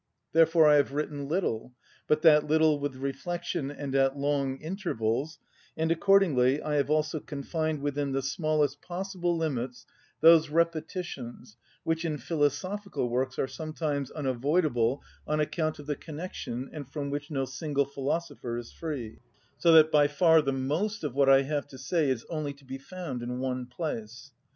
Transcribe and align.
Therefore 0.33 0.67
I 0.67 0.77
have 0.77 0.93
written 0.93 1.27
little, 1.27 1.73
but 2.07 2.23
that 2.23 2.47
little 2.47 2.79
with 2.79 2.95
reflection 2.95 3.69
and 3.69 3.93
at 3.93 4.17
long 4.17 4.57
intervals, 4.57 5.37
and 5.77 5.91
accordingly 5.91 6.59
I 6.59 6.73
have 6.77 6.89
also 6.89 7.19
confined 7.19 7.83
within 7.83 8.11
the 8.11 8.23
smallest 8.23 8.81
possible 8.81 9.37
limits 9.37 9.85
those 10.19 10.49
repetitions 10.49 11.55
which 11.83 12.03
in 12.03 12.17
philosophical 12.17 13.09
works 13.09 13.37
are 13.37 13.47
sometimes 13.47 14.09
unavoidable 14.09 15.03
on 15.27 15.39
account 15.39 15.77
of 15.77 15.85
the 15.85 15.95
connection, 15.95 16.71
and 16.73 16.89
from 16.89 17.11
which 17.11 17.29
no 17.29 17.45
single 17.45 17.85
philosopher 17.85 18.57
is 18.57 18.71
free; 18.71 19.19
so 19.59 19.71
that 19.73 19.91
by 19.91 20.07
far 20.07 20.41
the 20.41 20.51
most 20.51 21.03
of 21.03 21.13
what 21.13 21.29
I 21.29 21.43
have 21.43 21.67
to 21.67 21.77
say 21.77 22.09
is 22.09 22.25
only 22.27 22.53
to 22.53 22.65
be 22.65 22.79
found 22.79 23.21
in 23.21 23.37
one 23.37 23.67
place. 23.67 24.31